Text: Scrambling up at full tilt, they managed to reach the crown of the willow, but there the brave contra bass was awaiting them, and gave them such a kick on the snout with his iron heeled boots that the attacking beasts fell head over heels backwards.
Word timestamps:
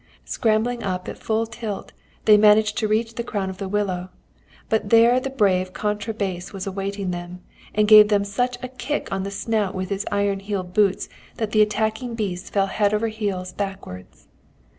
Scrambling 0.25 0.81
up 0.81 1.07
at 1.07 1.19
full 1.19 1.45
tilt, 1.45 1.91
they 2.25 2.35
managed 2.35 2.75
to 2.79 2.87
reach 2.87 3.13
the 3.13 3.23
crown 3.23 3.51
of 3.51 3.59
the 3.59 3.69
willow, 3.69 4.09
but 4.67 4.89
there 4.89 5.19
the 5.19 5.29
brave 5.29 5.73
contra 5.73 6.11
bass 6.11 6.51
was 6.51 6.65
awaiting 6.65 7.11
them, 7.11 7.43
and 7.75 7.87
gave 7.87 8.07
them 8.07 8.23
such 8.23 8.57
a 8.63 8.67
kick 8.67 9.11
on 9.11 9.21
the 9.21 9.29
snout 9.29 9.75
with 9.75 9.89
his 9.89 10.07
iron 10.11 10.39
heeled 10.39 10.73
boots 10.73 11.07
that 11.37 11.51
the 11.51 11.61
attacking 11.61 12.15
beasts 12.15 12.49
fell 12.49 12.65
head 12.65 12.95
over 12.95 13.09
heels 13.09 13.53
backwards. 13.53 14.25